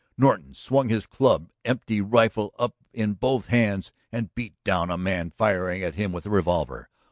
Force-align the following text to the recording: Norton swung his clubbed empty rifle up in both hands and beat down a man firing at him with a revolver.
Norton 0.17 0.55
swung 0.55 0.89
his 0.89 1.05
clubbed 1.05 1.53
empty 1.63 2.01
rifle 2.01 2.55
up 2.57 2.73
in 2.91 3.13
both 3.13 3.45
hands 3.53 3.91
and 4.11 4.33
beat 4.33 4.55
down 4.63 4.89
a 4.89 4.97
man 4.97 5.29
firing 5.29 5.83
at 5.83 5.93
him 5.93 6.11
with 6.11 6.25
a 6.25 6.31
revolver. 6.31 6.89